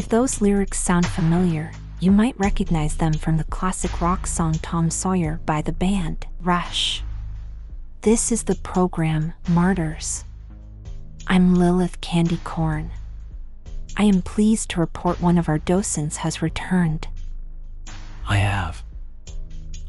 If 0.00 0.08
those 0.08 0.40
lyrics 0.40 0.80
sound 0.80 1.04
familiar, 1.04 1.72
you 2.00 2.10
might 2.10 2.34
recognize 2.40 2.96
them 2.96 3.12
from 3.12 3.36
the 3.36 3.44
classic 3.44 4.00
rock 4.00 4.26
song 4.26 4.54
Tom 4.54 4.88
Sawyer 4.88 5.40
by 5.44 5.60
the 5.60 5.72
band 5.72 6.26
Rush. 6.40 7.02
This 8.00 8.32
is 8.32 8.44
the 8.44 8.54
program 8.54 9.34
Martyrs. 9.50 10.24
I'm 11.26 11.54
Lilith 11.54 12.00
Candy 12.00 12.40
Corn. 12.44 12.90
I 13.94 14.04
am 14.04 14.22
pleased 14.22 14.70
to 14.70 14.80
report 14.80 15.20
one 15.20 15.36
of 15.36 15.50
our 15.50 15.58
docents 15.58 16.16
has 16.16 16.40
returned. 16.40 17.06
I 18.26 18.38
have. 18.38 18.82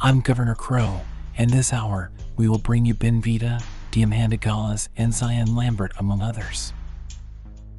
I'm 0.02 0.20
Governor 0.20 0.56
Crow, 0.56 1.00
and 1.38 1.52
this 1.52 1.72
hour 1.72 2.12
we 2.36 2.50
will 2.50 2.60
bring 2.60 2.86
you 2.86 2.94
Ben 2.94 3.22
Vida, 3.22 3.62
Diamanda 3.94 4.38
Galás, 4.38 4.90
and 4.98 5.14
Zion 5.14 5.56
Lambert, 5.56 5.94
among 5.98 6.22
others. 6.22 6.74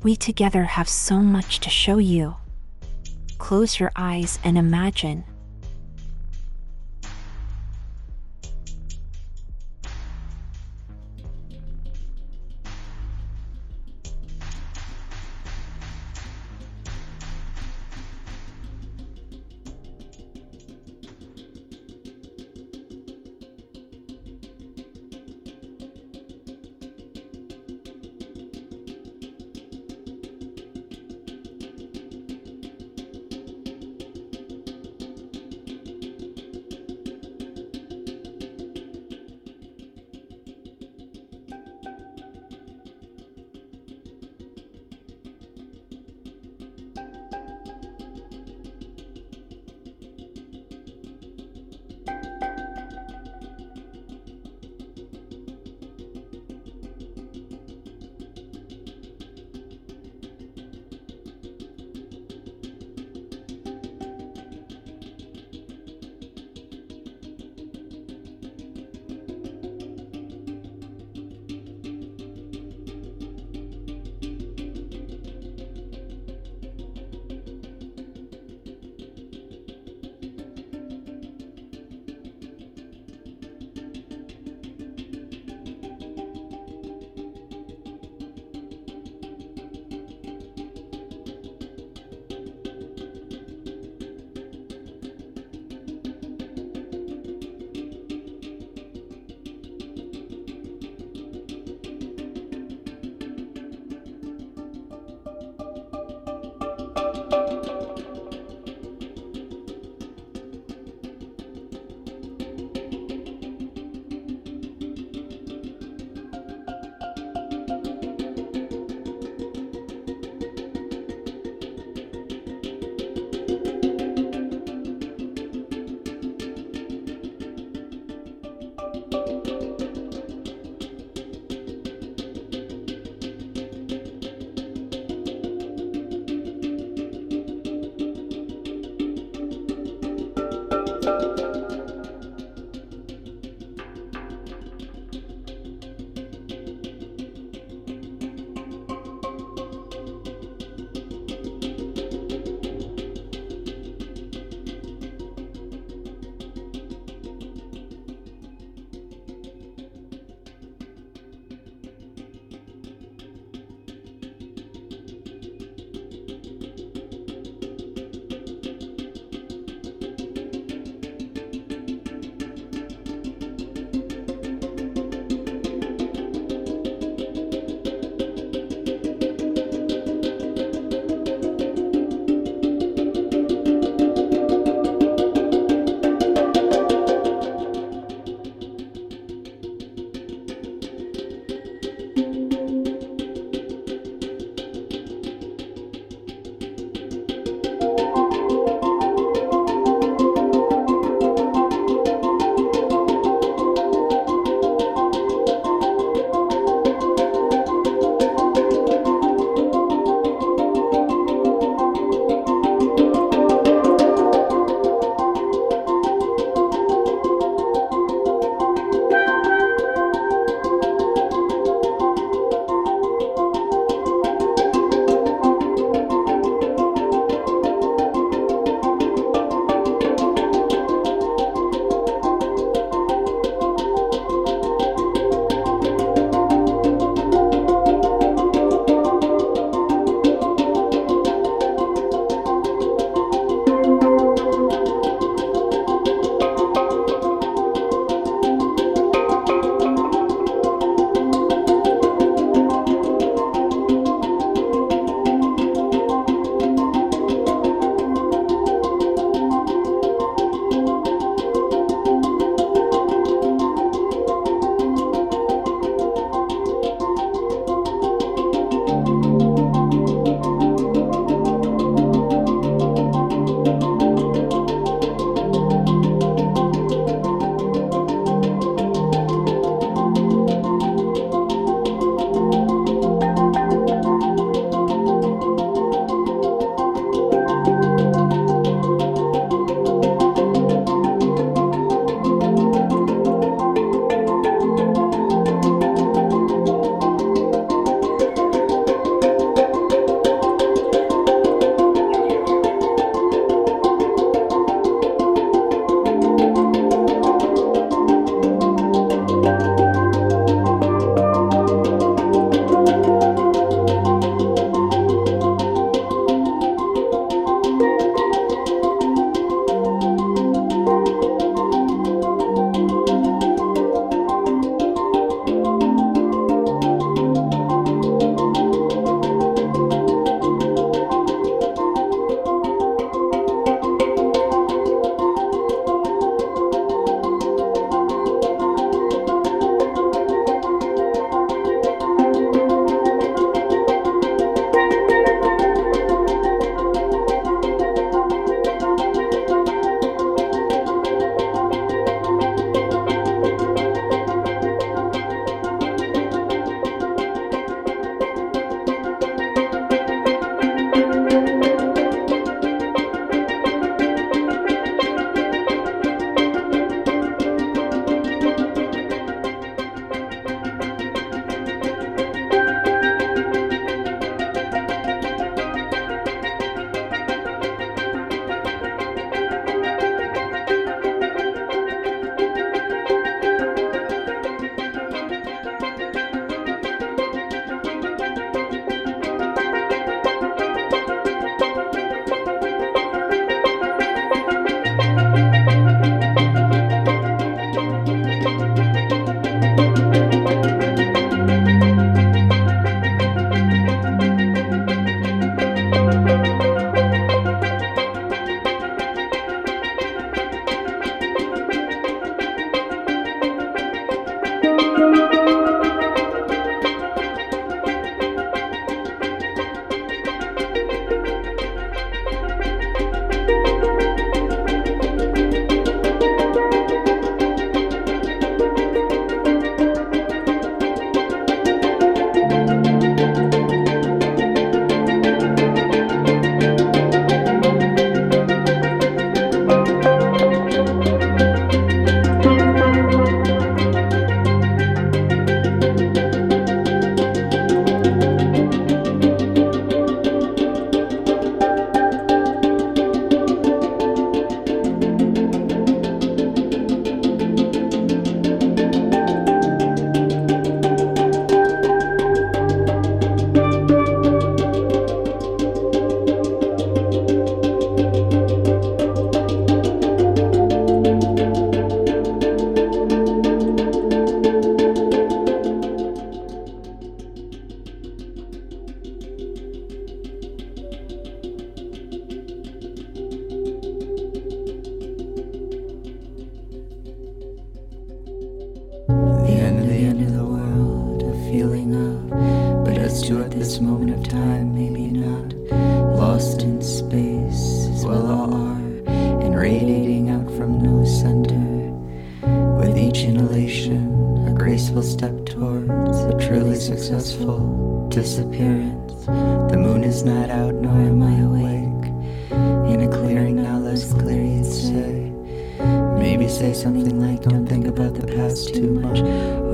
We 0.02 0.16
together 0.16 0.64
have 0.64 0.88
so 0.88 1.20
much 1.20 1.60
to 1.60 1.70
show 1.70 1.98
you. 1.98 2.34
Close 3.38 3.78
your 3.78 3.92
eyes 3.94 4.40
and 4.42 4.58
imagine. 4.58 5.24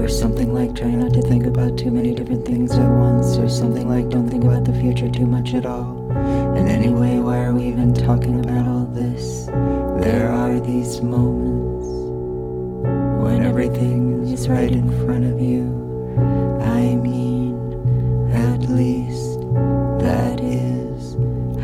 Or 0.09 0.11
something 0.11 0.55
like, 0.55 0.75
try 0.75 0.88
not 0.88 1.12
to 1.12 1.21
think 1.21 1.45
about 1.45 1.77
too 1.77 1.91
many 1.91 2.15
different 2.15 2.47
things 2.47 2.73
at 2.73 2.88
once. 2.88 3.37
Or 3.37 3.47
something 3.47 3.87
like, 3.87 4.09
don't 4.09 4.27
think 4.27 4.43
about 4.43 4.65
the 4.65 4.73
future 4.73 5.11
too 5.11 5.27
much 5.27 5.53
at 5.53 5.67
all. 5.67 6.11
And 6.57 6.67
anyway, 6.67 7.19
why 7.19 7.45
are 7.45 7.53
we 7.53 7.67
even 7.67 7.93
talking 7.93 8.43
about 8.43 8.67
all 8.67 8.87
this? 8.87 9.45
There 10.03 10.31
are 10.31 10.61
these 10.61 11.03
moments 11.03 11.87
when 13.23 13.45
everything 13.45 14.27
is 14.27 14.49
right 14.49 14.71
in 14.73 14.88
front 15.05 15.27
of 15.27 15.38
you. 15.43 15.65
I 16.62 16.95
mean, 16.95 18.33
at 18.33 18.62
least 18.62 19.41
that 20.00 20.41
is 20.41 21.17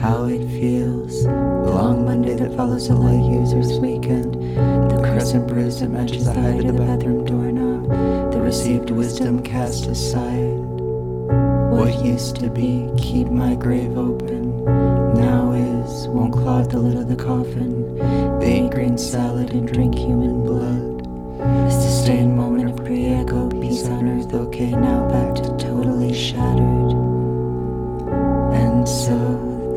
how 0.03 0.25
it 0.27 0.47
feels. 0.49 1.23
The 1.23 1.31
long 1.31 2.05
Monday 2.05 2.35
that 2.35 2.55
follows 2.55 2.91
a 2.91 2.95
light 2.95 3.25
user's 3.25 3.81
weekend. 3.81 4.35
The 4.35 5.01
crescent 5.01 5.49
bruise 5.49 5.81
that 5.81 5.89
matches 5.89 6.27
the 6.27 6.35
height 6.35 6.61
of 6.61 6.67
the 6.67 6.73
bathroom 6.75 7.25
doorknob. 7.25 7.54
Received 8.55 8.91
wisdom 8.91 9.43
cast 9.43 9.87
aside. 9.87 10.55
What 11.75 12.05
used 12.05 12.37
to 12.37 12.49
be, 12.49 12.89
keep 12.97 13.27
my 13.27 13.57
grave 13.57 13.99
open. 13.99 14.65
Now 15.15 15.51
is, 15.51 16.07
won't 16.07 16.33
clog 16.33 16.71
the 16.71 16.79
lid 16.79 16.97
of 16.97 17.09
the 17.09 17.17
coffin. 17.17 17.99
They 18.39 18.61
eat 18.61 18.71
green 18.71 18.97
salad 18.97 19.51
and 19.51 19.67
drink 19.67 19.97
human 19.97 20.45
blood. 20.45 21.03
Sustained 21.69 22.37
moment 22.37 22.71
of 22.71 22.77
pre-echo, 22.77 23.51
peace 23.51 23.87
on 23.87 24.09
earth, 24.09 24.33
okay, 24.33 24.71
now 24.71 25.09
back 25.09 25.35
to 25.35 25.49
totally 25.57 26.15
shattered. 26.15 26.93
And 28.55 28.89
so, 28.89 29.19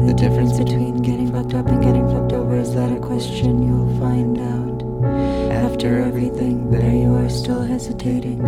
the 0.05 0.13
difference 0.13 0.55
between 0.55 1.01
getting 1.01 1.31
fucked 1.31 1.55
up 1.55 1.65
and 1.65 1.81
getting 1.81 2.07
fucked 2.09 2.33
over 2.33 2.55
is 2.55 2.75
that 2.75 2.91
a 2.91 2.99
question 2.99 3.63
you'll 3.63 3.99
find 3.99 4.37
out. 4.37 5.36
After 5.67 6.01
everything, 6.01 6.71
there 6.71 6.95
you 6.95 7.13
are 7.15 7.29
still 7.29 7.61
hesitating. 7.61 8.41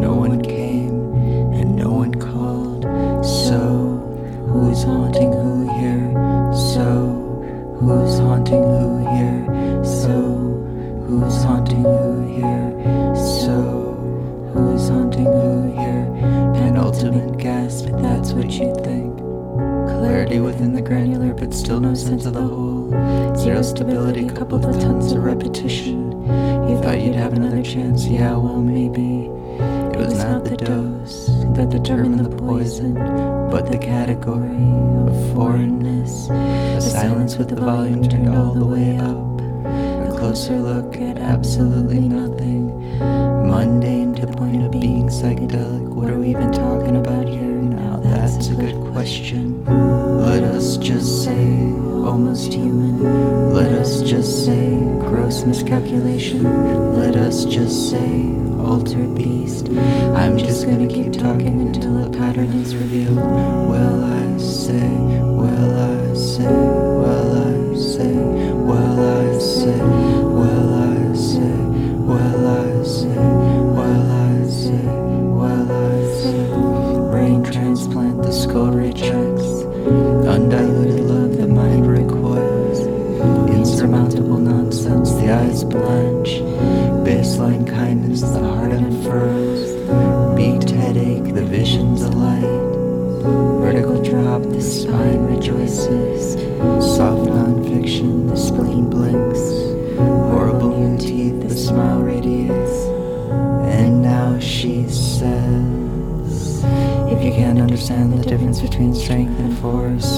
No 0.00 0.12
one 0.12 0.42
came, 0.42 1.14
and 1.54 1.76
no 1.76 1.92
one 1.92 2.12
called. 2.16 2.82
So, 3.24 4.02
who's 4.48 4.82
haunting 4.82 5.32
who 5.32 5.68
here? 5.78 6.10
So, 6.74 7.76
who's 7.78 8.18
haunting 8.18 8.64
who 8.64 8.98
here? 9.14 9.84
So, 9.84 10.18
who's 11.06 11.44
haunting 11.44 11.84
who 11.84 12.26
here? 12.34 13.14
So, 13.14 13.94
who's 14.52 14.88
haunting 14.88 15.26
who 15.26 15.72
here? 15.78 16.04
Penultimate 16.54 17.38
gasp, 17.38 17.86
that's 18.02 18.32
what 18.32 18.50
you 18.50 18.74
think. 18.82 19.16
Clarity 19.88 20.40
within 20.40 20.74
the 20.74 20.82
granular, 20.82 21.34
but 21.34 21.54
still 21.54 21.78
no 21.78 21.94
sense 21.94 22.26
of 22.26 22.34
the 22.34 22.42
whole. 22.42 22.90
Zero 23.36 23.62
stability 23.62 24.28
coupled 24.28 24.66
with 24.66 24.80
tons 24.80 25.12
of 25.12 25.22
repetition. 25.22 26.03
You'd 27.04 27.16
have 27.16 27.34
another 27.34 27.62
chance, 27.62 28.06
yeah, 28.06 28.34
well, 28.34 28.62
maybe. 28.62 29.26
It 29.92 29.98
was 29.98 30.16
not 30.16 30.44
the 30.44 30.56
dose 30.56 31.26
that 31.54 31.68
determined 31.68 32.24
the 32.24 32.34
poison, 32.34 32.94
but 32.94 33.70
the 33.70 33.76
category 33.76 34.72
of 35.06 35.34
foreignness. 35.34 36.30
A 36.30 36.80
silence 36.80 37.36
with 37.36 37.50
the 37.50 37.56
volume 37.56 38.08
turned 38.08 38.34
all 38.34 38.54
the 38.54 38.64
way 38.64 38.96
up. 38.96 39.18
A 40.08 40.16
closer 40.18 40.58
look 40.58 40.96
at 40.96 41.18
absolutely 41.18 42.00
nothing. 42.00 42.98
Mundane 42.98 44.14
to 44.14 44.24
the 44.24 44.32
point 44.32 44.64
of 44.64 44.70
being 44.70 45.08
psychedelic. 45.08 45.86
What 45.86 46.08
are 46.08 46.18
we 46.18 46.30
even 46.30 46.52
talking 46.52 46.96
about 46.96 47.28
here? 47.28 47.42
Now 47.42 47.98
that's 47.98 48.48
a 48.48 48.54
good 48.54 48.80
question. 48.92 49.62
Let 49.66 50.42
us 50.42 50.78
just 50.78 51.22
say 51.22 51.73
almost 52.14 52.52
human. 52.54 53.52
Let 53.52 53.72
us 53.72 54.00
just 54.00 54.44
say 54.44 54.78
gross 55.00 55.42
miscalculation. 55.42 56.44
Let 56.94 57.16
us 57.16 57.44
just 57.44 57.90
say 57.90 58.36
altered 58.60 59.16
beast. 59.16 59.68
I'm 60.20 60.38
just 60.38 60.64
gonna 60.64 60.86
keep 60.86 61.12
talking 61.12 61.60
until 61.60 62.04
a 62.06 62.10
pattern 62.10 62.52
is 62.52 62.76
revealed. 62.76 63.16
Well, 63.16 64.04
I 64.04 64.38
say, 64.38 64.88
well, 65.40 65.72
I 65.90 66.14
say, 66.14 66.54
well, 67.02 67.30
I 67.50 67.74
say, 67.74 68.14
well, 68.68 69.00
I 69.18 69.38
say, 69.40 69.76
well, 69.82 70.54
I 70.54 70.86
say, 70.86 70.86
well, 70.86 70.86
I 70.86 71.14
say, 71.16 71.56
well, 72.10 72.73
eyes. 85.76 86.40
Baseline 87.06 87.66
kindness, 87.66 88.22
the 88.22 88.40
heart 88.40 88.72
unfurls. 88.72 89.74
Beat 90.36 90.70
headache, 90.70 91.34
the 91.34 91.44
vision's 91.44 92.02
alight. 92.02 92.42
Vertical 93.60 94.02
drop, 94.02 94.42
the 94.42 94.60
spine 94.60 95.26
rejoices. 95.26 96.34
Soft 96.96 97.28
nonfiction, 97.28 98.28
the 98.28 98.36
spleen 98.36 98.88
blinks. 98.90 99.40
Horrible 100.30 100.76
new 100.78 100.98
teeth, 100.98 101.48
the 101.48 101.56
smile 101.56 102.00
radiates. 102.00 102.72
And 103.66 104.02
now 104.02 104.38
she 104.38 104.88
says, 104.88 106.64
If 107.10 107.22
you 107.22 107.32
can't 107.32 107.58
understand 107.58 108.12
the 108.12 108.24
difference 108.24 108.60
between 108.60 108.94
strength 108.94 109.38
and 109.40 109.56
force, 109.58 110.13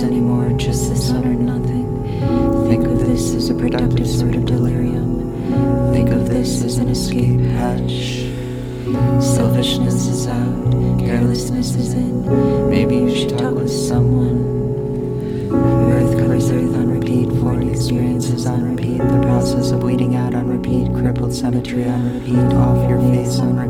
Anymore, 0.00 0.50
just 0.56 0.88
the 0.88 0.96
sun 0.96 1.24
or 1.24 1.34
nothing. 1.34 1.86
Think 2.68 2.86
of 2.86 2.98
this 3.00 3.34
as 3.34 3.50
a 3.50 3.54
productive 3.54 4.08
sort 4.08 4.34
of 4.34 4.46
delirium. 4.46 5.92
Think 5.92 6.08
of 6.10 6.28
this 6.28 6.62
as 6.64 6.78
an 6.78 6.88
escape 6.88 7.40
hatch. 7.40 8.24
Selfishness 9.22 10.06
is 10.06 10.26
out, 10.26 10.98
carelessness 10.98 11.74
is 11.74 11.92
in. 11.92 12.70
Maybe 12.70 12.96
you 12.96 13.14
should 13.14 13.38
talk 13.38 13.54
with 13.54 13.70
someone. 13.70 14.40
Earth 15.92 16.18
covers 16.18 16.50
earth 16.50 16.74
on 16.74 16.88
repeat, 16.90 17.28
foreign 17.40 17.68
experiences 17.68 18.46
on 18.46 18.74
repeat, 18.74 18.98
the 18.98 19.20
process 19.22 19.70
of 19.72 19.82
weeding 19.82 20.16
out 20.16 20.34
on 20.34 20.48
repeat, 20.48 20.92
crippled 20.94 21.34
cemetery 21.34 21.84
on 21.84 22.14
repeat, 22.14 22.56
off 22.56 22.88
your 22.88 23.00
face 23.12 23.38
on 23.38 23.56
repeat, 23.56 23.61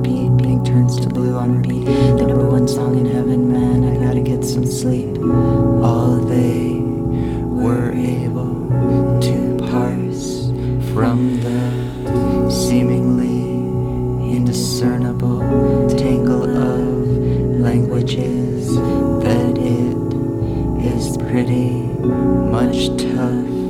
much 22.88 23.00
tough 23.00 23.61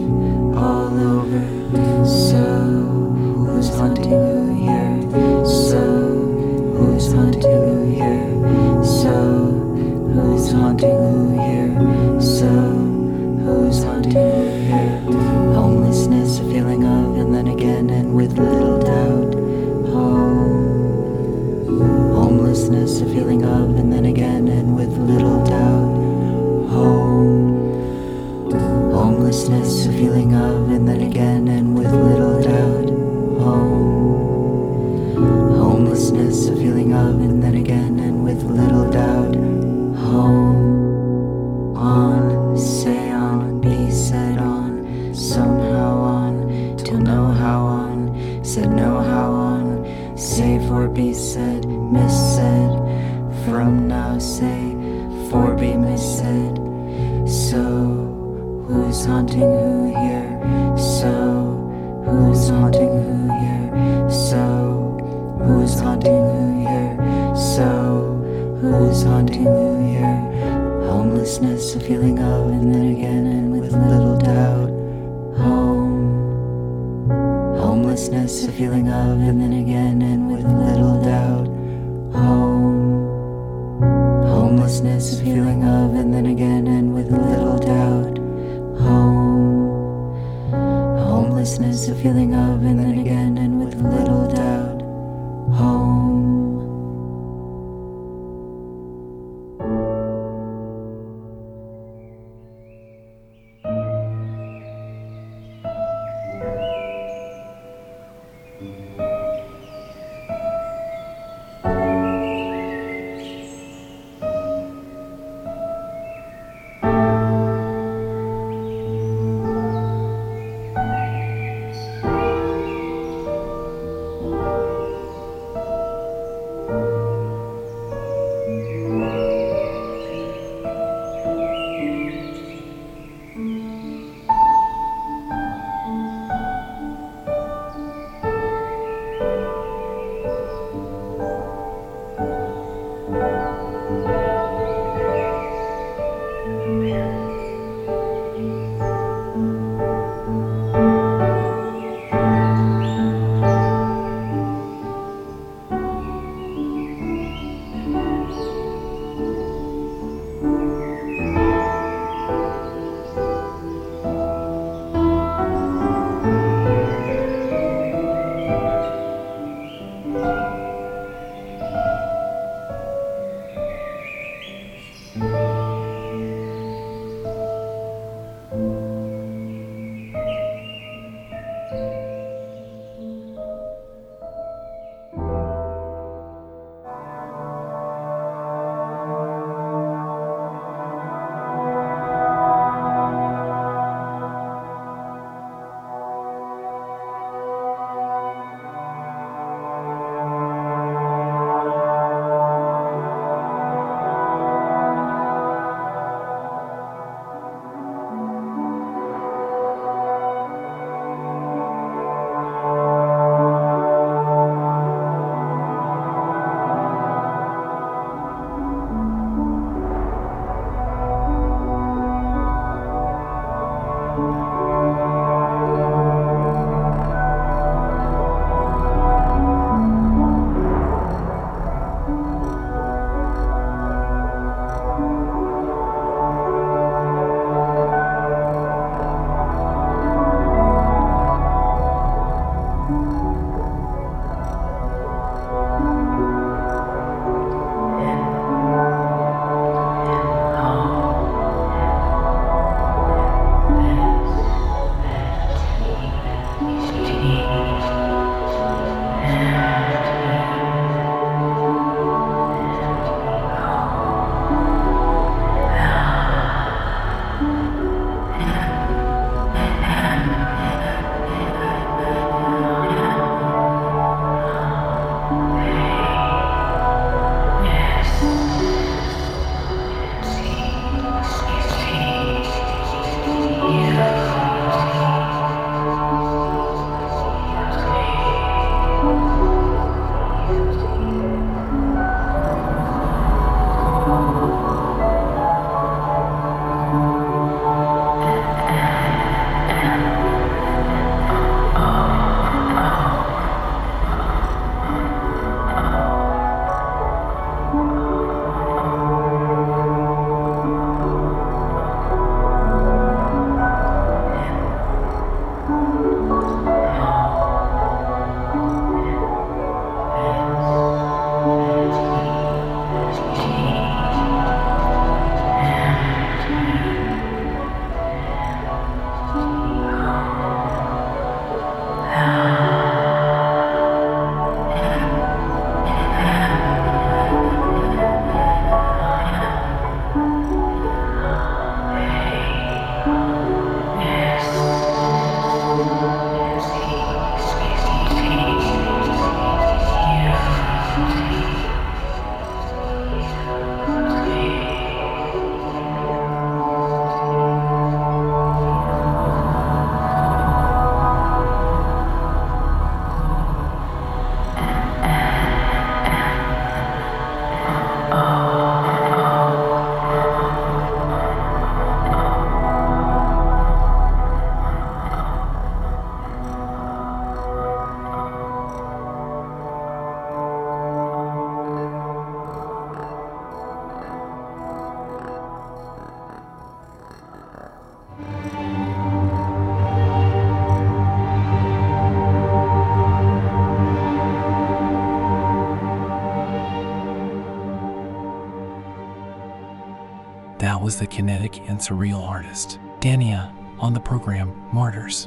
The 400.99 401.07
kinetic 401.07 401.69
and 401.71 401.79
surreal 401.79 402.23
artist, 402.23 402.79
Dania, 403.01 403.53
on 403.79 403.95
the 403.95 403.99
program 403.99 404.55
Martyrs. 404.73 405.27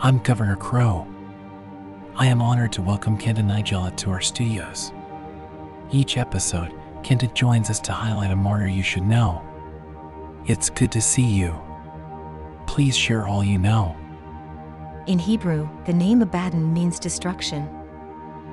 I'm 0.00 0.18
Governor 0.18 0.54
Crow. 0.54 1.08
I 2.14 2.26
am 2.26 2.42
honored 2.42 2.70
to 2.72 2.82
welcome 2.82 3.18
Kenda 3.18 3.42
Nigella 3.42 3.96
to 3.96 4.10
our 4.10 4.20
studios. 4.20 4.92
Each 5.90 6.18
episode, 6.18 6.72
Kenda 7.02 7.32
joins 7.34 7.70
us 7.70 7.80
to 7.80 7.92
highlight 7.92 8.30
a 8.30 8.36
martyr 8.36 8.68
you 8.68 8.82
should 8.82 9.02
know. 9.02 9.42
It's 10.46 10.70
good 10.70 10.92
to 10.92 11.00
see 11.00 11.26
you. 11.26 11.58
Please 12.66 12.96
share 12.96 13.26
all 13.26 13.42
you 13.42 13.58
know. 13.58 13.96
In 15.06 15.18
Hebrew, 15.18 15.68
the 15.86 15.94
name 15.94 16.22
Abaddon 16.22 16.72
means 16.72 17.00
destruction. 17.00 17.68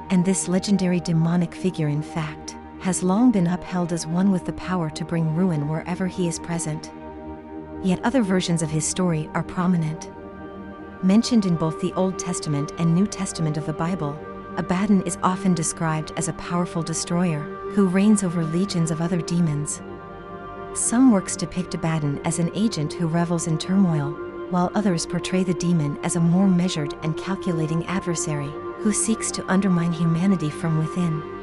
And 0.09 0.25
this 0.25 0.47
legendary 0.47 1.01
demonic 1.01 1.53
figure, 1.53 1.89
in 1.89 2.01
fact, 2.01 2.56
has 2.79 3.03
long 3.03 3.31
been 3.31 3.47
upheld 3.47 3.91
as 3.91 4.07
one 4.07 4.31
with 4.31 4.45
the 4.45 4.53
power 4.53 4.89
to 4.89 5.05
bring 5.05 5.35
ruin 5.35 5.67
wherever 5.67 6.07
he 6.07 6.27
is 6.27 6.39
present. 6.39 6.91
Yet 7.83 8.03
other 8.03 8.23
versions 8.23 8.61
of 8.61 8.69
his 8.69 8.87
story 8.87 9.29
are 9.33 9.43
prominent. 9.43 10.11
Mentioned 11.03 11.45
in 11.45 11.55
both 11.55 11.79
the 11.79 11.93
Old 11.93 12.17
Testament 12.17 12.71
and 12.79 12.93
New 12.93 13.07
Testament 13.07 13.57
of 13.57 13.65
the 13.65 13.73
Bible, 13.73 14.17
Abaddon 14.57 15.03
is 15.03 15.17
often 15.21 15.53
described 15.53 16.11
as 16.17 16.27
a 16.27 16.33
powerful 16.33 16.81
destroyer 16.81 17.41
who 17.73 17.87
reigns 17.87 18.23
over 18.23 18.43
legions 18.43 18.89
of 18.89 19.01
other 19.01 19.21
demons. 19.21 19.81
Some 20.73 21.11
works 21.11 21.35
depict 21.35 21.75
Abaddon 21.75 22.19
as 22.25 22.39
an 22.39 22.51
agent 22.55 22.93
who 22.93 23.07
revels 23.07 23.47
in 23.47 23.57
turmoil, 23.57 24.11
while 24.49 24.71
others 24.73 25.05
portray 25.05 25.43
the 25.43 25.53
demon 25.53 25.99
as 26.03 26.15
a 26.15 26.19
more 26.19 26.47
measured 26.47 26.95
and 27.03 27.17
calculating 27.17 27.85
adversary 27.85 28.49
who 28.77 28.91
seeks 28.91 29.29
to 29.31 29.45
undermine 29.47 29.91
humanity 29.91 30.49
from 30.49 30.77
within. 30.77 31.36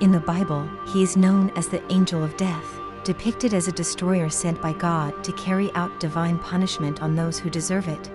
In 0.00 0.10
the 0.10 0.20
Bible, 0.20 0.68
he 0.88 1.02
is 1.02 1.16
known 1.16 1.50
as 1.50 1.68
the 1.68 1.82
Angel 1.92 2.24
of 2.24 2.36
Death, 2.36 2.80
depicted 3.04 3.54
as 3.54 3.68
a 3.68 3.72
destroyer 3.72 4.28
sent 4.28 4.60
by 4.60 4.72
God 4.72 5.22
to 5.24 5.32
carry 5.32 5.72
out 5.74 6.00
divine 6.00 6.38
punishment 6.38 7.02
on 7.02 7.14
those 7.14 7.38
who 7.38 7.50
deserve 7.50 7.88
it. 7.88 8.10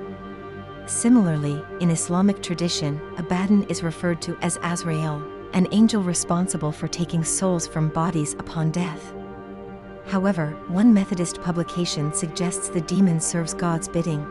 Similarly, 0.85 1.63
in 1.79 1.89
Islamic 1.89 2.41
tradition, 2.41 2.99
Abaddon 3.17 3.63
is 3.63 3.83
referred 3.83 4.21
to 4.23 4.37
as 4.41 4.59
Azrael, 4.63 5.21
an 5.53 5.67
angel 5.71 6.01
responsible 6.01 6.71
for 6.71 6.87
taking 6.87 7.23
souls 7.23 7.67
from 7.67 7.89
bodies 7.89 8.33
upon 8.33 8.71
death. 8.71 9.13
However, 10.05 10.57
one 10.67 10.93
Methodist 10.93 11.41
publication 11.41 12.13
suggests 12.13 12.69
the 12.69 12.81
demon 12.81 13.19
serves 13.19 13.53
God's 13.53 13.87
bidding. 13.87 14.25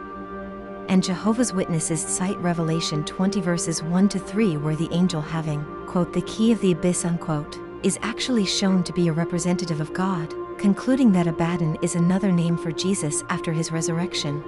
And 0.89 1.03
Jehovah's 1.03 1.53
Witnesses 1.53 2.01
cite 2.01 2.39
Revelation 2.39 3.05
20 3.05 3.41
verses 3.41 3.83
1 3.83 4.09
to 4.11 4.19
3 4.21 4.57
where 4.59 4.77
the 4.77 4.89
angel 4.93 5.21
having, 5.21 5.65
quote, 5.87 6.13
the 6.13 6.23
key 6.23 6.53
of 6.53 6.61
the 6.61 6.73
abyss, 6.73 7.05
unquote, 7.05 7.59
is 7.83 7.99
actually 8.03 8.47
shown 8.47 8.85
to 8.85 8.93
be 8.93 9.09
a 9.09 9.13
representative 9.13 9.81
of 9.81 9.93
God, 9.93 10.33
concluding 10.59 11.11
that 11.13 11.27
Abaddon 11.27 11.77
is 11.83 11.97
another 11.97 12.31
name 12.31 12.57
for 12.57 12.71
Jesus 12.71 13.25
after 13.31 13.53
his 13.53 13.73
resurrection. 13.73 14.43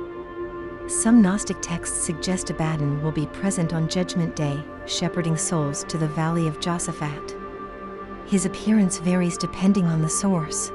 Some 0.87 1.21
Gnostic 1.21 1.59
texts 1.61 2.03
suggest 2.03 2.51
Abaddon 2.51 3.03
will 3.03 3.13
be 3.13 3.27
present 3.27 3.75
on 3.75 3.89
Judgment 3.89 4.37
Day, 4.37 4.63
shepherding 4.87 5.37
souls 5.37 5.85
to 5.85 5.99
the 5.99 6.09
Valley 6.09 6.47
of 6.47 6.61
Josaphat. 6.61 7.37
His 8.27 8.47
appearance 8.47 8.99
varies 8.99 9.37
depending 9.37 9.87
on 9.87 10.03
the 10.03 10.09
source. 10.09 10.71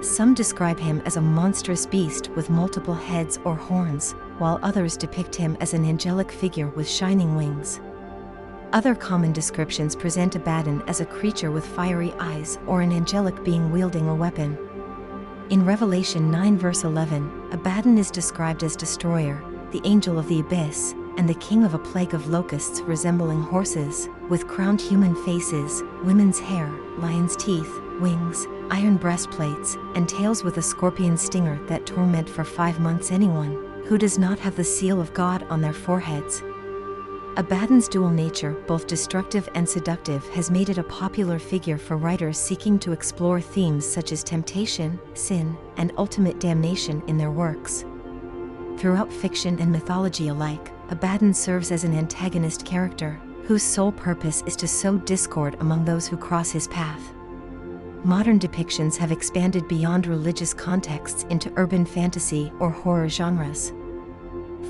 Some 0.00 0.34
describe 0.34 0.78
him 0.78 1.00
as 1.06 1.16
a 1.16 1.20
monstrous 1.20 1.86
beast 1.86 2.28
with 2.32 2.50
multiple 2.50 2.94
heads 2.94 3.38
or 3.44 3.54
horns, 3.54 4.14
while 4.38 4.58
others 4.62 4.96
depict 4.96 5.34
him 5.34 5.56
as 5.60 5.74
an 5.74 5.84
angelic 5.84 6.30
figure 6.30 6.68
with 6.68 6.88
shining 6.88 7.36
wings. 7.36 7.80
Other 8.72 8.94
common 8.94 9.32
descriptions 9.32 9.94
present 9.94 10.34
Abaddon 10.34 10.82
as 10.88 11.00
a 11.00 11.06
creature 11.06 11.52
with 11.52 11.64
fiery 11.64 12.12
eyes 12.18 12.58
or 12.66 12.80
an 12.82 12.92
angelic 12.92 13.44
being 13.44 13.70
wielding 13.70 14.08
a 14.08 14.14
weapon. 14.14 14.58
In 15.50 15.64
Revelation 15.64 16.30
9, 16.30 16.58
verse 16.58 16.82
11, 16.82 17.50
Abaddon 17.52 17.98
is 17.98 18.10
described 18.10 18.64
as 18.64 18.74
destroyer, 18.74 19.44
the 19.70 19.80
angel 19.84 20.18
of 20.18 20.26
the 20.28 20.40
abyss, 20.40 20.94
and 21.16 21.28
the 21.28 21.34
king 21.34 21.62
of 21.62 21.74
a 21.74 21.78
plague 21.78 22.14
of 22.14 22.26
locusts 22.26 22.80
resembling 22.80 23.42
horses, 23.42 24.08
with 24.28 24.48
crowned 24.48 24.80
human 24.80 25.14
faces, 25.24 25.82
women's 26.02 26.40
hair, 26.40 26.68
lion's 26.98 27.36
teeth, 27.36 27.70
wings, 28.00 28.46
iron 28.70 28.96
breastplates, 28.96 29.76
and 29.94 30.08
tails 30.08 30.42
with 30.42 30.56
a 30.56 30.62
scorpion 30.62 31.16
stinger 31.16 31.64
that 31.66 31.86
torment 31.86 32.28
for 32.28 32.42
five 32.42 32.80
months 32.80 33.12
anyone 33.12 33.63
who 33.84 33.98
does 33.98 34.18
not 34.18 34.38
have 34.38 34.56
the 34.56 34.64
seal 34.64 35.00
of 35.00 35.14
God 35.14 35.42
on 35.44 35.60
their 35.60 35.72
foreheads. 35.72 36.42
Abaddon's 37.36 37.88
dual 37.88 38.10
nature, 38.10 38.52
both 38.68 38.86
destructive 38.86 39.48
and 39.54 39.68
seductive, 39.68 40.26
has 40.28 40.52
made 40.52 40.68
it 40.68 40.78
a 40.78 40.84
popular 40.84 41.38
figure 41.38 41.76
for 41.76 41.96
writers 41.96 42.38
seeking 42.38 42.78
to 42.78 42.92
explore 42.92 43.40
themes 43.40 43.84
such 43.84 44.12
as 44.12 44.22
temptation, 44.22 45.00
sin, 45.14 45.56
and 45.76 45.92
ultimate 45.98 46.38
damnation 46.38 47.02
in 47.08 47.18
their 47.18 47.32
works. 47.32 47.84
Throughout 48.78 49.12
fiction 49.12 49.58
and 49.58 49.72
mythology 49.72 50.28
alike, 50.28 50.70
Abaddon 50.90 51.34
serves 51.34 51.72
as 51.72 51.82
an 51.82 51.94
antagonist 51.94 52.64
character, 52.64 53.20
whose 53.44 53.62
sole 53.62 53.92
purpose 53.92 54.42
is 54.46 54.54
to 54.56 54.68
sow 54.68 54.96
discord 54.98 55.56
among 55.60 55.84
those 55.84 56.06
who 56.06 56.16
cross 56.16 56.50
his 56.50 56.68
path. 56.68 57.12
Modern 58.04 58.38
depictions 58.38 58.98
have 58.98 59.10
expanded 59.10 59.66
beyond 59.66 60.06
religious 60.06 60.52
contexts 60.52 61.22
into 61.30 61.50
urban 61.56 61.86
fantasy 61.86 62.52
or 62.60 62.68
horror 62.70 63.08
genres. 63.08 63.72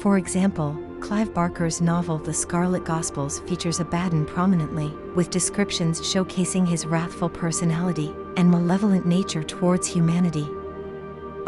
For 0.01 0.19
example, 0.19 0.81
Clive 1.01 1.35
Barker's 1.35 1.81
novel 1.81 2.19
The 2.19 2.33
Scarlet 2.33 2.85
Gospels 2.85 3.41
features 3.41 3.81
Abaddon 3.81 4.25
prominently, 4.25 4.89
with 5.17 5.31
descriptions 5.31 6.01
showcasing 6.01 6.69
his 6.69 6.87
wrathful 6.87 7.29
personality 7.29 8.15
and 8.37 8.49
malevolent 8.49 9.05
nature 9.05 9.43
towards 9.43 9.89
humanity. 9.89 10.49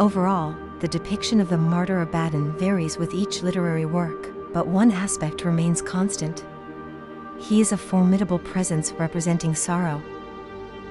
Overall, 0.00 0.56
the 0.80 0.88
depiction 0.88 1.38
of 1.38 1.48
the 1.48 1.56
martyr 1.56 2.00
Abaddon 2.00 2.50
varies 2.58 2.98
with 2.98 3.14
each 3.14 3.44
literary 3.44 3.86
work, 3.86 4.34
but 4.52 4.66
one 4.66 4.90
aspect 4.90 5.44
remains 5.44 5.80
constant. 5.82 6.44
He 7.38 7.60
is 7.60 7.70
a 7.70 7.76
formidable 7.76 8.40
presence 8.40 8.90
representing 8.94 9.54
sorrow. 9.54 10.02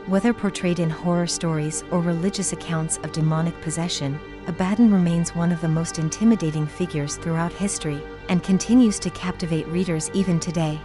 Whether 0.08 0.34
portrayed 0.34 0.78
in 0.78 0.92
horror 0.92 1.26
stories 1.26 1.84
or 1.90 2.00
religious 2.00 2.54
accounts 2.54 2.98
of 2.98 3.12
demonic 3.12 3.60
possession, 3.62 4.20
Abaddon 4.46 4.94
remains 4.94 5.34
one 5.34 5.52
of 5.52 5.62
the 5.62 5.68
most 5.68 5.98
intimidating 5.98 6.68
figures 6.68 7.16
throughout 7.16 7.52
history 7.52 8.00
and 8.30 8.44
continues 8.44 9.00
to 9.00 9.10
captivate 9.10 9.68
readers 9.68 10.12
even 10.14 10.40
today. 10.40 10.80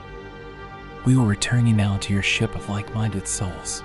We 1.05 1.19
will 1.19 1.27
return 1.27 1.67
you 1.67 1.75
now 1.75 1.99
to 1.99 2.15
your 2.15 2.23
ship 2.23 2.55
of 2.55 2.67
like 2.71 2.95
minded 2.95 3.29
souls. 3.29 3.83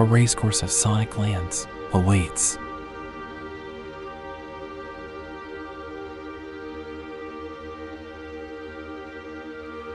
A 0.00 0.04
racecourse 0.04 0.62
of 0.62 0.70
sonic 0.70 1.16
lands 1.16 1.66
awaits. 1.94 2.58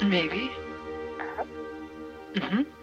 Maybe. 0.01 0.49
Mm-hmm. 2.33 2.80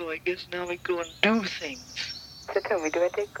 So 0.00 0.10
I 0.10 0.18
guess 0.24 0.46
now 0.52 0.66
we 0.66 0.78
go 0.78 1.00
and 1.00 1.10
do 1.22 1.44
things. 1.44 2.14
So 2.54 2.60
tell 2.68 2.80
me, 2.80 2.90
do 2.90 3.00
I 3.00 3.10
take 3.14 3.34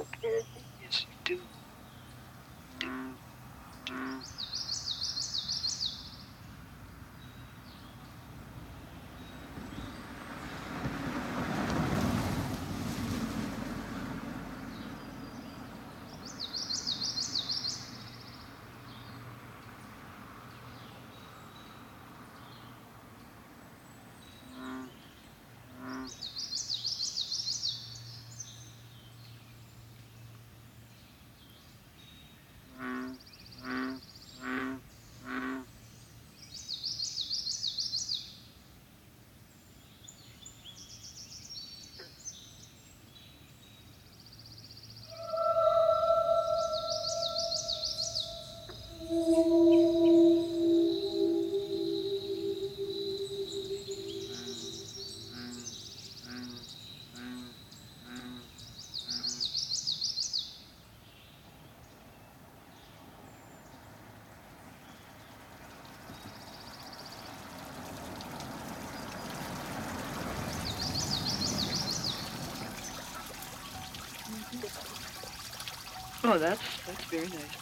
Oh, 76.32 76.38
that's 76.38 76.62
that's 76.86 77.04
very 77.06 77.26
nice. 77.26 77.56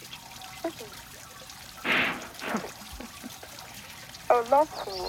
Oh, 4.31 4.45
lots 4.51 4.87
more. 4.87 5.09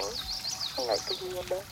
I 0.78 0.88
like 0.88 1.04
to 1.04 1.14
hear 1.14 1.42
that. 1.42 1.64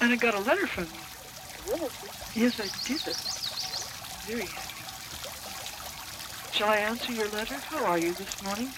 And 0.00 0.12
I 0.12 0.16
got 0.16 0.34
a 0.36 0.38
letter 0.38 0.68
from 0.68 0.84
you. 0.84 1.72
Really? 1.72 1.90
Yes, 2.36 2.60
I 2.60 2.68
did. 2.86 3.00
Very 4.28 4.46
happy. 4.46 4.82
Shall 6.52 6.68
I 6.68 6.76
answer 6.76 7.10
your 7.10 7.28
letter? 7.30 7.56
How 7.56 7.84
are 7.86 7.98
you 7.98 8.12
this 8.12 8.40
morning? 8.44 8.70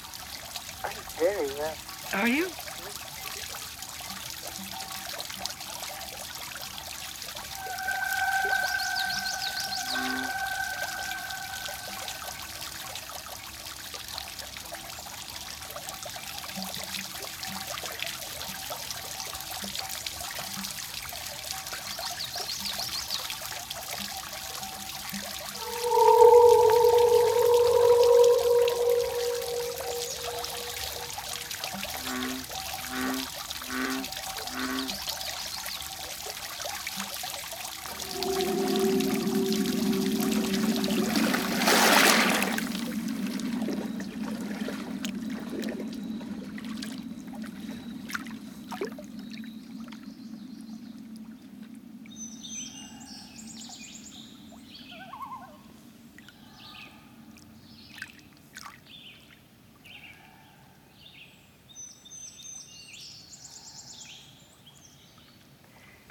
I'm 0.83 0.96
very 1.18 1.48
well. 1.48 1.74
Are 2.14 2.29
you? 2.29 2.48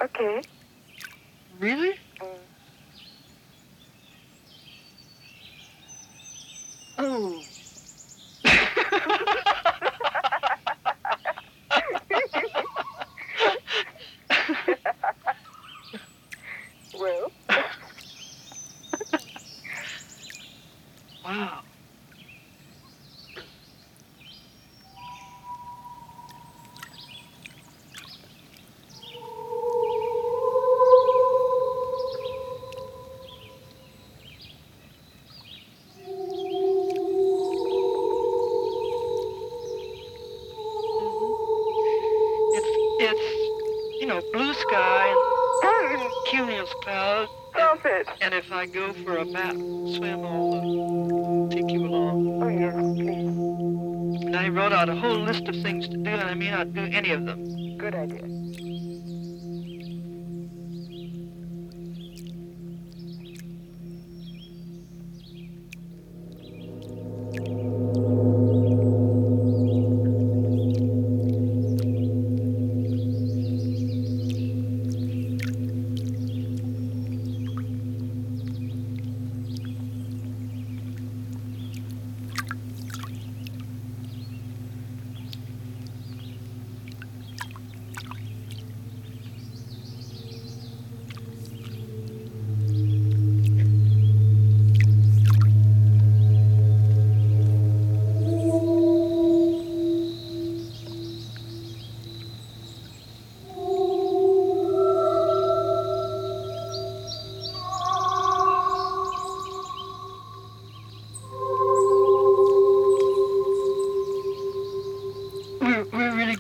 Okay. 0.04 0.42
Really? 1.60 1.94
Mm. 2.22 2.48
Oh. 7.00 7.37
And 48.28 48.36
if 48.36 48.52
I 48.52 48.66
go 48.66 48.92
for 49.06 49.16
a 49.16 49.26
bat 49.26 49.54
swim, 49.54 50.20
I'll 50.26 51.48
uh, 51.48 51.56
take 51.56 51.72
you 51.72 51.86
along. 51.86 52.44
Oh, 52.44 52.50
yes, 52.50 52.76
please. 52.98 54.26
And 54.26 54.36
I 54.36 54.50
wrote 54.50 54.74
out 54.74 54.90
a 54.90 54.96
whole 54.96 55.18
list 55.18 55.48
of 55.48 55.56
things 55.64 55.88
to 55.88 55.96
do, 55.96 56.10
and 56.10 56.22
I 56.22 56.34
may 56.34 56.52
not 56.52 56.74
do 56.74 56.82
any 56.92 57.12
of 57.12 57.26
them. 57.26 57.78
Good 57.78 57.96
idea. 57.96 58.27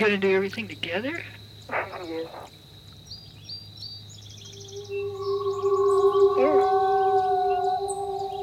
going 0.07 0.21
to 0.21 0.27
do 0.27 0.33
everything 0.33 0.67
together? 0.69 1.21
Yes. 1.69 2.27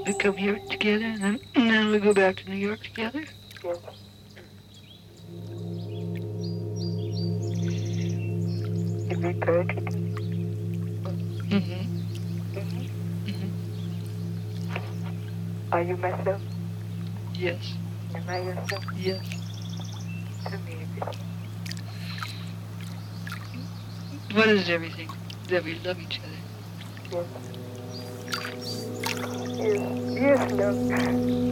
We 0.06 0.12
come 0.18 0.36
here 0.36 0.58
together 0.68 1.06
and 1.06 1.22
then, 1.22 1.40
and 1.54 1.70
then 1.70 1.90
we 1.90 2.00
go 2.00 2.12
back 2.12 2.36
to 2.36 2.50
New 2.50 2.56
York 2.56 2.82
together? 2.82 3.24
Yes. 3.64 3.78
Is 9.08 9.18
good? 9.40 9.68
Mm-hmm. 11.48 11.82
Mm-hmm. 12.52 12.84
Mm-hmm. 13.30 13.50
Are 15.72 15.82
you 15.82 15.96
myself? 15.96 16.42
Yes. 17.34 17.74
Am 18.14 18.28
I 18.28 18.40
yourself? 18.40 18.84
Yes. 18.98 19.33
What 24.34 24.48
is 24.48 24.68
everything? 24.68 25.08
That 25.48 25.62
we 25.62 25.78
love 25.84 26.00
each 26.00 26.20
other. 27.12 27.24
Yes. 29.56 30.52
Yes, 30.52 30.52
yes. 30.90 31.43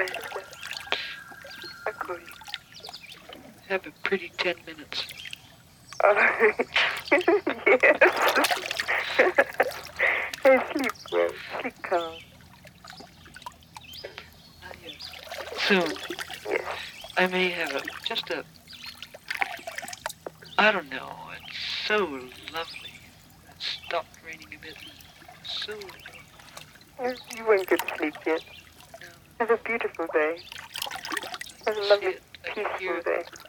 You. 0.00 0.06
I. 1.86 2.20
Have 3.68 3.86
a 3.86 3.90
pretty 4.02 4.32
ten 4.38 4.54
minutes. 4.66 5.06
Oh, 6.02 6.14
yes. 7.66 7.86
sleep 10.72 10.92
well. 11.12 11.30
Sleep 11.60 11.82
calm. 11.82 12.14
Soon. 15.58 15.92
Yes. 16.48 16.62
I 17.18 17.26
may 17.26 17.50
have 17.50 17.74
a 17.74 17.82
just 18.04 18.30
a. 18.30 18.44
I 20.58 20.72
don't 20.72 20.90
know. 20.90 21.12
It's 21.46 21.58
so 21.86 21.98
lovely. 22.54 22.94
It 23.50 23.60
stopped 23.86 24.16
raining 24.26 24.48
a 24.54 24.58
bit. 24.64 24.76
So. 25.44 25.74
You, 27.02 27.14
you 27.36 27.44
won't 27.46 27.68
get 27.68 27.86
to 27.86 27.96
sleep 27.98 28.14
yet. 28.26 28.42
Have 29.40 29.50
a 29.50 29.56
beautiful 29.56 30.06
day. 30.12 30.36
Have 31.66 31.74
a 31.74 31.80
lovely, 31.88 32.08
it. 32.08 32.22
I 32.44 32.50
can 32.50 32.66
hear 32.78 32.96
peaceful 32.96 33.02
day. 33.02 33.39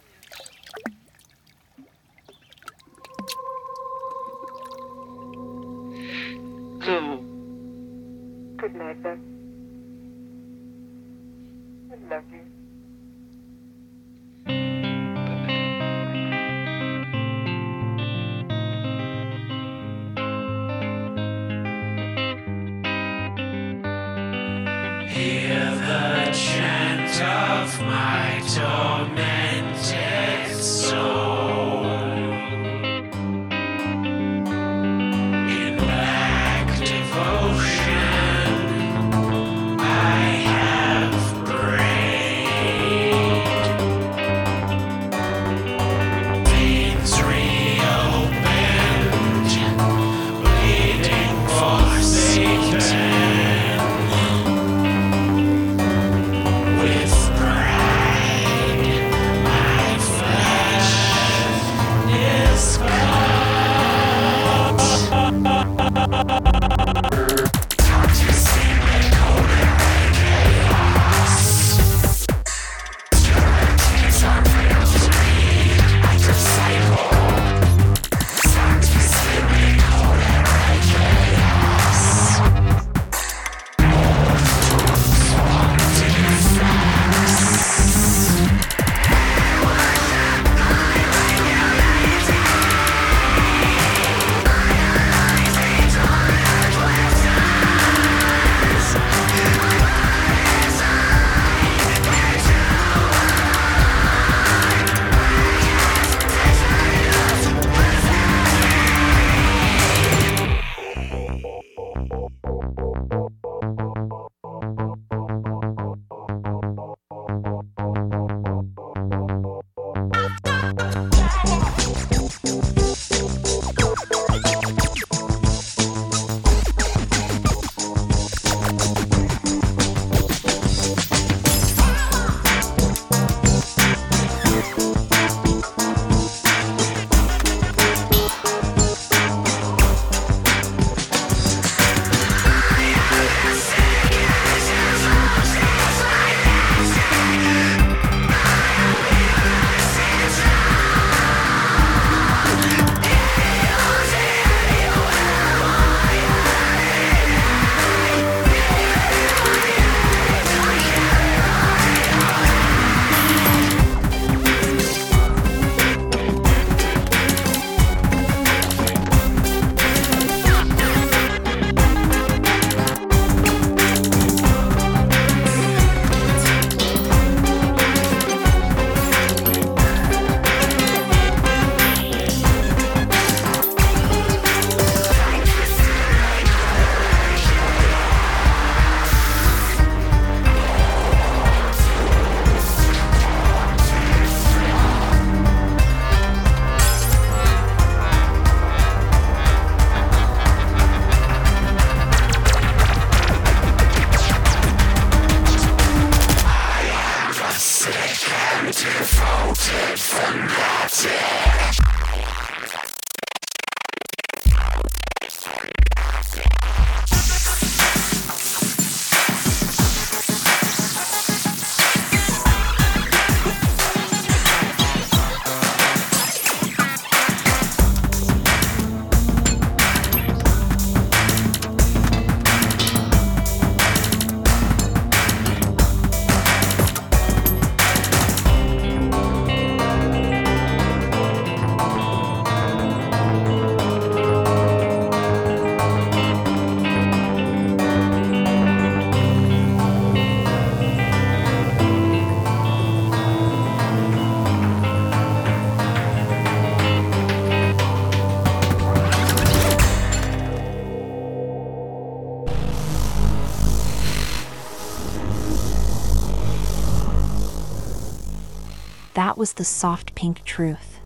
Was 269.41 269.53
the 269.53 269.65
Soft 269.65 270.13
Pink 270.13 270.45
Truth. 270.45 270.99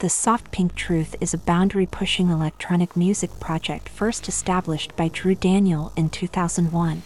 The 0.00 0.08
Soft 0.08 0.50
Pink 0.50 0.74
Truth 0.74 1.14
is 1.20 1.32
a 1.32 1.38
boundary 1.38 1.86
pushing 1.86 2.30
electronic 2.30 2.96
music 2.96 3.38
project 3.38 3.88
first 3.88 4.26
established 4.26 4.96
by 4.96 5.06
Drew 5.06 5.36
Daniel 5.36 5.92
in 5.94 6.10
2001. 6.10 7.04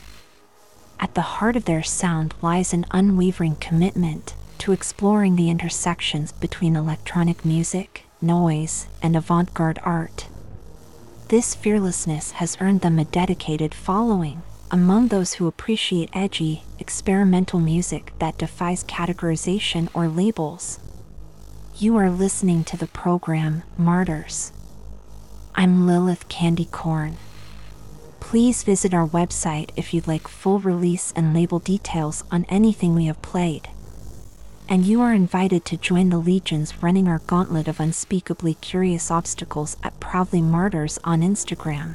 At 0.98 1.14
the 1.14 1.20
heart 1.20 1.54
of 1.54 1.66
their 1.66 1.82
sound 1.82 2.32
lies 2.40 2.72
an 2.72 2.86
unwavering 2.92 3.56
commitment 3.56 4.34
to 4.60 4.72
exploring 4.72 5.36
the 5.36 5.50
intersections 5.50 6.32
between 6.32 6.76
electronic 6.76 7.44
music, 7.44 8.04
noise, 8.22 8.86
and 9.02 9.16
avant 9.16 9.52
garde 9.52 9.80
art. 9.82 10.28
This 11.28 11.54
fearlessness 11.54 12.30
has 12.40 12.56
earned 12.58 12.80
them 12.80 12.98
a 12.98 13.04
dedicated 13.04 13.74
following 13.74 14.40
among 14.70 15.08
those 15.08 15.34
who 15.34 15.46
appreciate 15.46 16.10
edgy, 16.12 16.64
experimental 16.78 17.60
music 17.60 18.12
that 18.18 18.38
defies 18.38 18.82
categorization 18.84 19.88
or 19.94 20.08
labels. 20.08 20.80
You 21.78 21.96
are 21.96 22.10
listening 22.10 22.64
to 22.64 22.76
the 22.76 22.86
program 22.86 23.62
Martyrs. 23.76 24.52
I'm 25.54 25.86
Lilith 25.86 26.28
Candy 26.28 26.64
Corn. 26.64 27.16
Please 28.18 28.64
visit 28.64 28.92
our 28.92 29.06
website 29.06 29.70
if 29.76 29.94
you'd 29.94 30.08
like 30.08 30.26
full 30.26 30.58
release 30.58 31.12
and 31.14 31.32
label 31.32 31.60
details 31.60 32.24
on 32.30 32.44
anything 32.48 32.94
we 32.94 33.06
have 33.06 33.22
played. 33.22 33.68
And 34.68 34.84
you 34.84 35.00
are 35.00 35.14
invited 35.14 35.64
to 35.66 35.76
join 35.76 36.08
the 36.08 36.18
legions 36.18 36.82
running 36.82 37.06
our 37.06 37.20
gauntlet 37.20 37.68
of 37.68 37.78
unspeakably 37.78 38.54
curious 38.54 39.12
obstacles 39.12 39.76
at 39.84 40.00
Proudly 40.00 40.42
Martyrs 40.42 40.98
on 41.04 41.20
Instagram. 41.20 41.94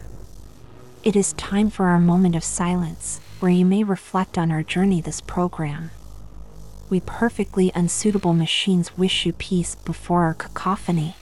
It 1.03 1.15
is 1.15 1.33
time 1.33 1.71
for 1.71 1.87
our 1.87 1.99
moment 1.99 2.35
of 2.35 2.43
silence, 2.43 3.21
where 3.39 3.51
you 3.51 3.65
may 3.65 3.83
reflect 3.83 4.37
on 4.37 4.51
our 4.51 4.61
journey 4.61 5.01
this 5.01 5.19
program. 5.19 5.89
We 6.91 6.99
perfectly 6.99 7.71
unsuitable 7.73 8.33
machines 8.33 8.95
wish 8.99 9.25
you 9.25 9.33
peace 9.33 9.73
before 9.73 10.21
our 10.25 10.35
cacophony. 10.35 11.15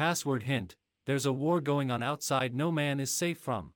Password 0.00 0.44
hint 0.44 0.76
there's 1.04 1.26
a 1.26 1.32
war 1.34 1.60
going 1.60 1.90
on 1.90 2.02
outside 2.02 2.54
no 2.54 2.72
man 2.72 3.00
is 3.00 3.12
safe 3.12 3.36
from. 3.36 3.74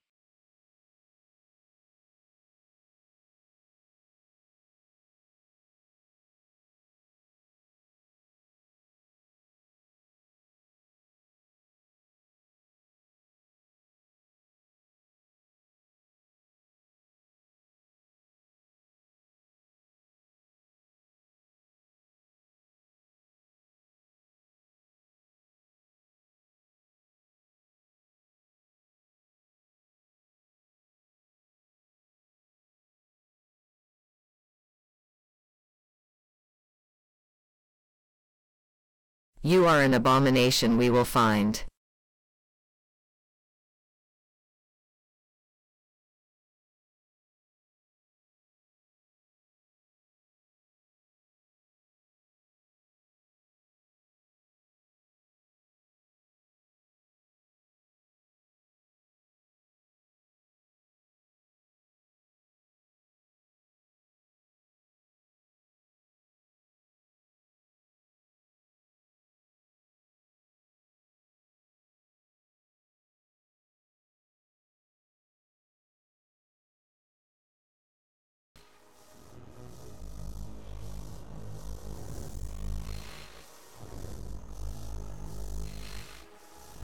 You 39.47 39.66
are 39.66 39.82
an 39.82 39.92
abomination 39.92 40.78
we 40.78 40.88
will 40.88 41.05
find. 41.05 41.62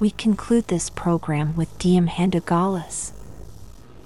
We 0.01 0.13
conclude 0.13 0.69
this 0.69 0.89
program 0.89 1.55
with 1.57 1.79
Diamanda 1.79 2.41
Galás. 2.41 3.13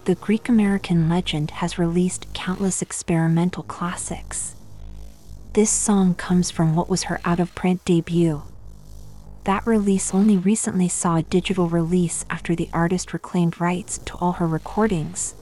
The 0.06 0.16
Greek 0.16 0.48
American 0.48 1.08
legend 1.08 1.52
has 1.52 1.78
released 1.78 2.26
countless 2.34 2.82
experimental 2.82 3.62
classics. 3.62 4.56
This 5.52 5.70
song 5.70 6.16
comes 6.16 6.50
from 6.50 6.74
what 6.74 6.90
was 6.90 7.04
her 7.04 7.20
out 7.24 7.38
of 7.38 7.54
print 7.54 7.84
debut. 7.84 8.42
That 9.44 9.64
release 9.68 10.12
only 10.12 10.36
recently 10.36 10.88
saw 10.88 11.14
a 11.14 11.22
digital 11.22 11.68
release 11.68 12.24
after 12.28 12.56
the 12.56 12.70
artist 12.72 13.12
reclaimed 13.12 13.60
rights 13.60 13.98
to 13.98 14.16
all 14.16 14.32
her 14.32 14.48
recordings. 14.48 15.36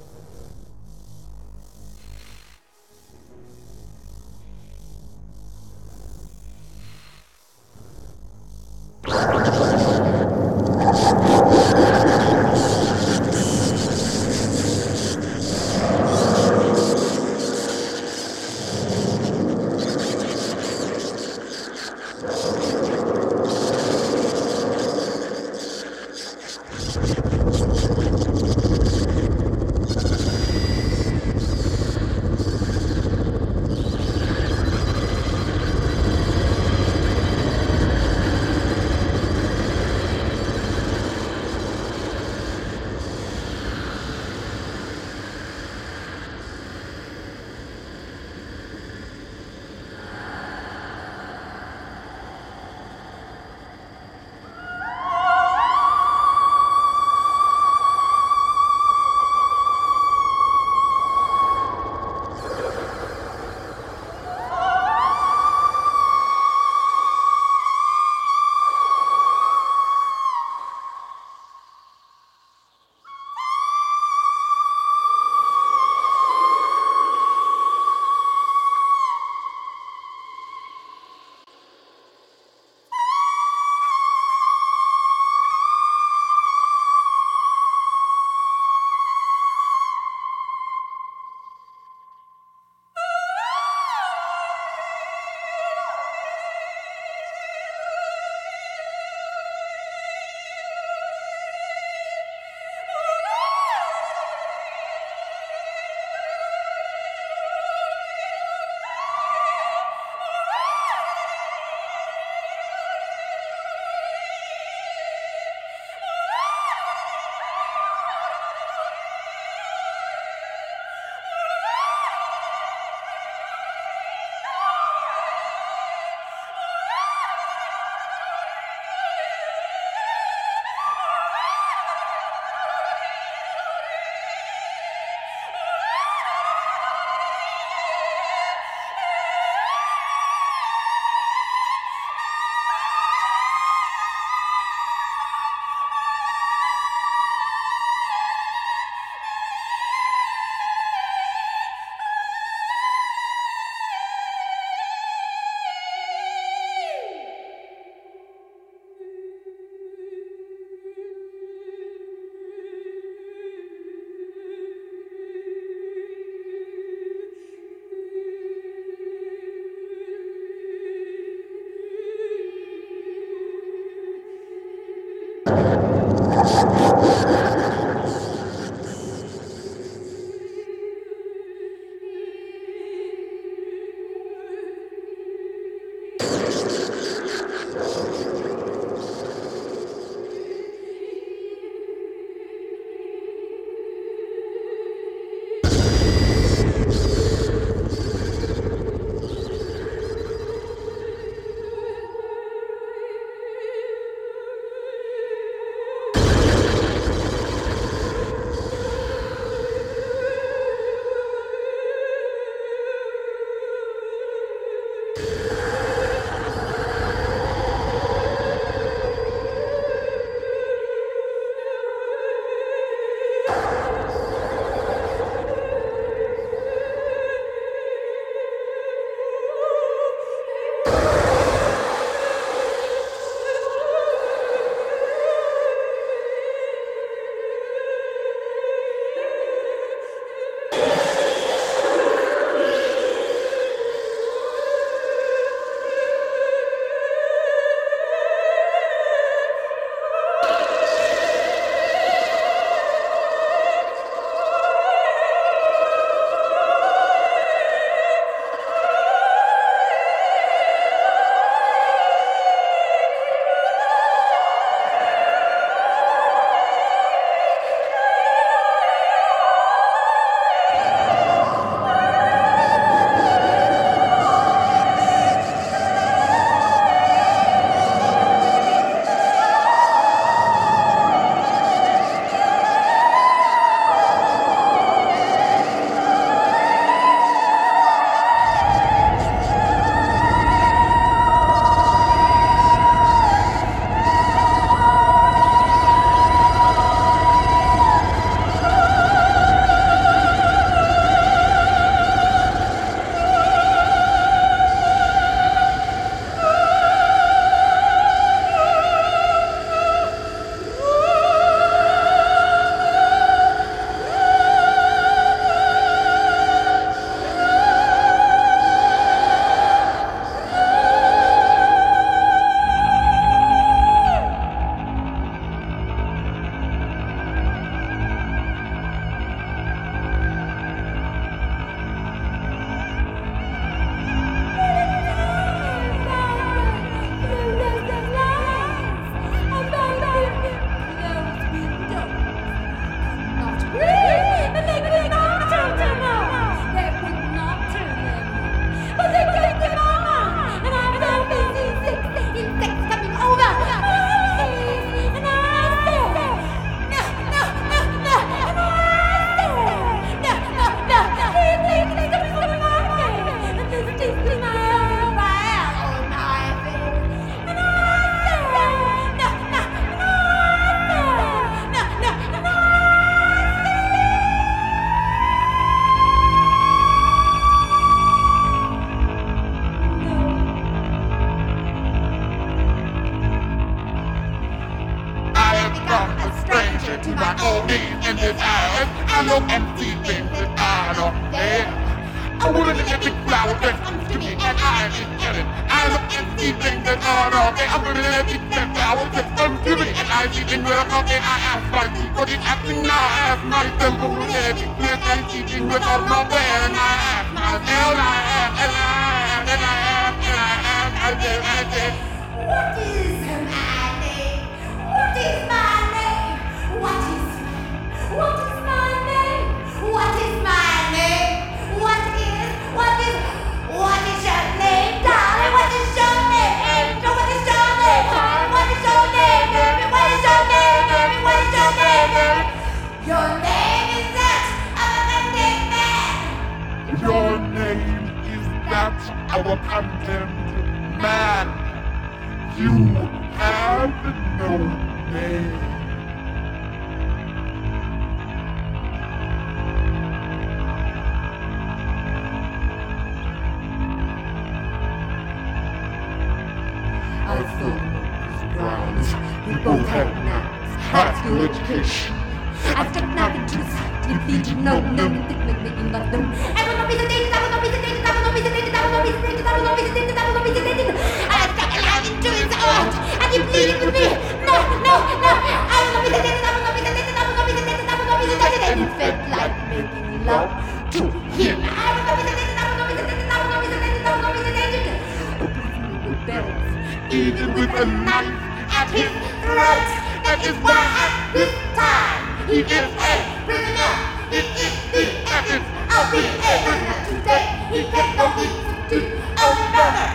even 487.12 487.52
with 487.52 487.68
a 487.76 487.84
knife 487.84 488.32
at 488.72 488.88
his 488.88 489.12
throat. 489.44 489.84
That 490.24 490.40
is 490.48 490.56
why 490.64 490.80
at 490.80 491.12
this 491.36 491.52
time 491.76 492.48
he 492.48 492.64
is 492.64 492.88
a 492.88 493.12
prisoner. 493.44 493.92
It 494.32 494.48
is 494.56 494.72
the 494.88 495.04
essence 495.28 495.68
of 495.92 496.04
the 496.08 496.24
prisoner. 496.40 496.96
Today 497.04 497.44
he 497.68 497.80
can 497.92 498.08
no 498.16 498.26
need 498.32 498.56
to 498.88 498.98
another. 499.28 500.08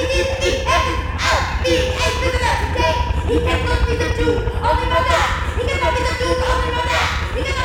is 0.09 0.25
the 0.41 0.53
sun 0.57 2.13
prisoner. 2.17 2.55
Today 2.65 2.97
he 3.29 3.37
can 3.45 3.61
no 3.61 3.75
need 3.85 4.01
to 4.01 4.09
do 4.17 4.29
another. 4.41 5.21
He 5.53 5.63
can 5.69 5.81
no. 5.85 7.14
Yeah! 7.37 7.65